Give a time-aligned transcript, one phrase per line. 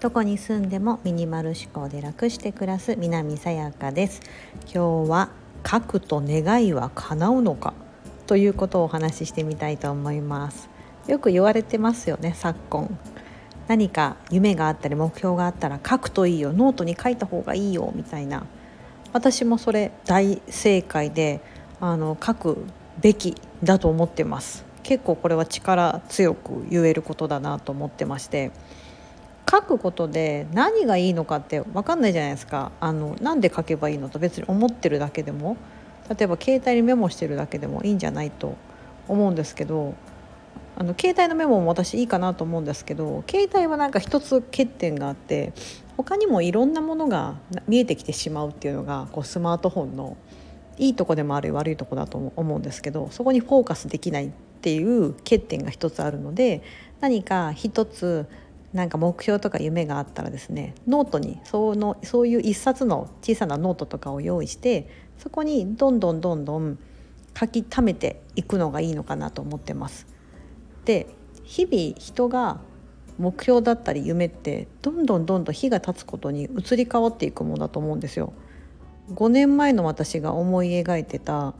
[0.00, 4.20] どこに住んでもミニマル思考で楽して暮らす南さやかです。
[4.72, 5.30] 今日は
[5.68, 7.74] 書くと願いは叶うのか
[8.26, 10.68] ということをお話ししてみたいと思います。
[11.08, 12.98] よく言われてますよね昨今。
[13.66, 18.46] 何か夢があったり目標があったら書くといいよノートに書いた方がいいよみたいな。
[19.12, 21.40] 私もそれ大正解で
[21.80, 22.64] あの書く
[23.00, 23.34] べき
[23.64, 24.65] だと思ってます。
[24.86, 28.52] 結構これは力強く言えることだなと思ってまして
[29.50, 32.70] 書くことで何がいいのかって分かんないじゃないですか。
[32.80, 35.56] あのなんで書けばいいのと別に思ってるだけでも
[36.08, 38.56] 例えば携帯にメモしてるだけでもいいんじゃないと
[39.08, 39.94] 思うんですけど
[40.76, 45.52] あの携帯のメモも私いいかなと思うんですけど携帯はなんか一つ欠点があって
[45.96, 47.34] 他にもいろんなものが
[47.66, 50.16] 見えてきてしまうっていうのがこうスマートフォンの
[50.78, 56.62] いいとこでもある悪いとこだと思うんですけどそこにフォーカスできないっていう欠点が一つあるので
[57.00, 58.26] 何か一つ
[58.72, 66.78] なんか目標とか夢があったらですねノートにそのそういう一冊の小さなノートとかを用意してそこにどんどんどんどん
[67.38, 70.06] 書き溜めていくのがいいのかなと思ってます。
[70.84, 71.06] で
[71.44, 72.60] 日々人が
[73.18, 78.32] 目標だったり夢ってどんどんどんどん日が経つことに移り変わっていくものだと思うんですよ。
[79.12, 81.54] 5年前の私が思い描いてた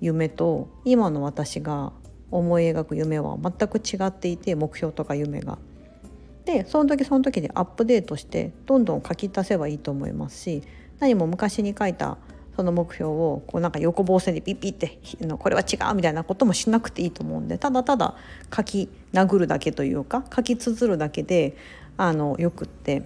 [0.00, 1.92] 夢と今の私が
[2.32, 5.58] 思い描く夢は全く違っていて目標とか夢が。
[6.44, 10.62] でその時その時でアップデートしてどんどん書き足せばいいと思いますし
[10.98, 12.18] 何も昔に書いた
[12.56, 14.98] その目標をこうなんか横棒線でピッピッて
[15.38, 18.16] これは違うみたいなこともしなくていいと思うんでただただ
[18.54, 21.56] 書き殴るだけというか書き綴るだけで
[21.96, 23.02] あのよくって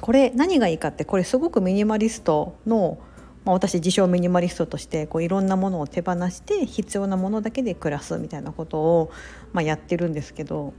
[0.00, 2.98] これ何がいいかってこれすごくミニマリストの、
[3.44, 9.12] まあ、私自称ミニマリストとしてこういろんなものを手放して必要なものだけで暮らすみたいなことを、
[9.52, 10.72] まあ、やってるんですけど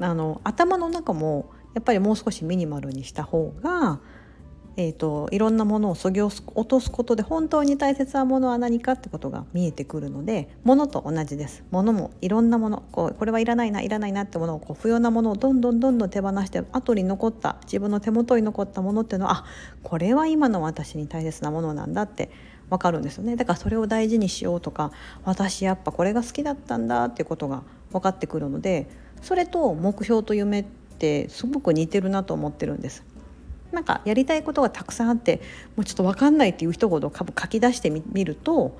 [0.00, 4.00] あの頭の中もやっぱりもう少しミニマルにした方が
[4.78, 19.44] えーと、いろんなものをそぎ落とすことで本当に大切なものは何かってことが見えてくるので物と同じです物もいろんなものこうこれはいらないないらないなってものをこう不要なものをどんどんどんどん手放して後に残った自分の手元に残ったものっていうのはあ
[19.82, 22.30] これは今の私に大切なものなんだって
[22.68, 24.92] 分かるんですよねだからそれを大事にしようとか
[25.24, 28.88] 私やっぱこれが好きだったんだっていうことが分かってくるので
[29.22, 30.64] それと目標と夢っ
[30.98, 33.15] てすごく似てるなと思ってるんです。
[33.76, 35.42] なんかやりたいことがたくさんあって
[35.76, 38.78] もうちょっと分かんないっていう人ほど書き出してみると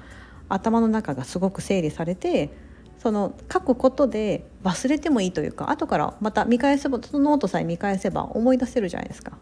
[0.48, 2.50] 頭の中がすごく整理されて
[2.98, 9.36] その書くことで忘れてもいいというか後からまた見返せばそのノートさえ見返せば思い出せるじゃないですか。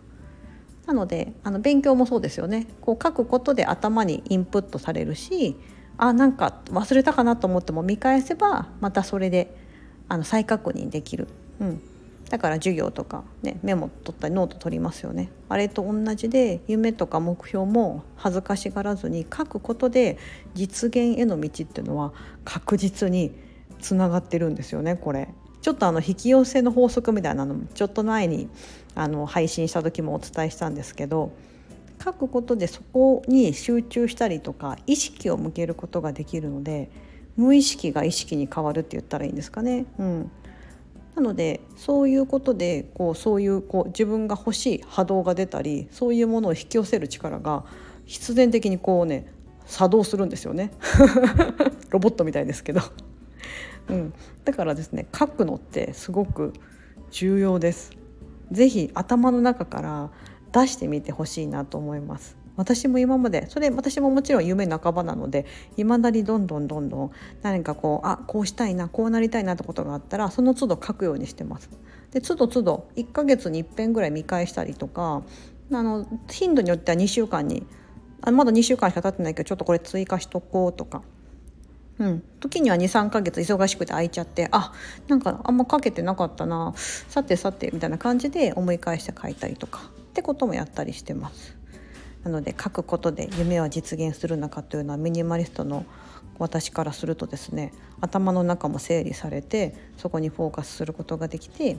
[0.86, 5.56] なのであの勉強もそうですよねこう書くことで頭にインプットされるし
[5.96, 9.56] あなんか忘れたかなと思っても見返せばまたそれで
[10.08, 11.28] あの再確認できる。
[11.60, 11.93] うん
[12.30, 20.18] だから授業とか、ね、メモ取ったりノート取りますよねあれと同じで夢とか目標も恥ずかしがらずに書くことで
[20.54, 22.12] 実現への道っていうのは
[22.44, 23.32] 確実に
[23.80, 25.28] つながってるんですよねこれ。
[25.60, 28.50] ちょっとあの引き寄せの法則みたいなのもちょっと前に
[28.94, 31.32] あの配信した時もお伝えしたんですけど
[32.02, 36.90] 書くことでそこに集中したりとか意識を向けることができるので
[37.36, 39.86] 無意識が意識に変わるって言ったらいいんですかね。
[39.98, 40.30] うん
[41.14, 47.64] なのでそういうことでこうそういうこう自分が欲しい波動が出たりそういうものを引き寄せる力が
[48.04, 49.32] 必然的にこうね
[49.66, 50.72] 作動するんですよね
[51.90, 52.80] ロボットみたいですけど、
[53.88, 54.14] うん、
[54.44, 56.52] だからですね書くのってすごく
[57.10, 57.92] 重要です。
[58.50, 60.10] ぜひ頭の中から
[60.52, 62.36] 出してみてほしいなと思います。
[62.56, 67.10] 私も今までそれ私ももちろん夢半ばなのでいまだにどんどんどんどん
[67.42, 71.70] 何かこうあこうしたいなこうなりたいなってことがあったらその都度書くようにしてます。
[72.12, 75.22] で都度都度1ヶ月に1遍ぐらい見返したりとか
[75.72, 77.66] あの頻度によっては2週間に
[78.22, 81.02] あまだ2週間しか経ってないけどちょっとこれ追加しとこうとか。
[81.96, 84.72] うん、時には23ヶ月忙しくて空いちゃってあ
[85.06, 91.56] なんかあんまかけてなかったなさてさてみたいな感じで思い返して書いたりとかってこともやったりしてます。
[92.24, 95.84] なので書くことで夢は実現するのかというのはミニマリストの
[96.38, 101.76] 私からするとですね頭の中も整理されてそこにフォーカスすることができて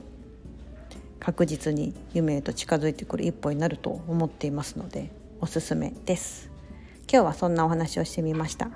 [1.18, 5.10] 確実に夢へと近づいてくる一歩になると思っていますので
[5.40, 6.50] おすすめです
[7.10, 8.70] 今日はそんなお話をしてみました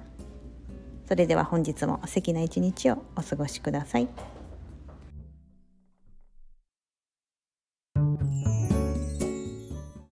[1.10, 4.39] それでは本日も素敵な一日をお過ごしください。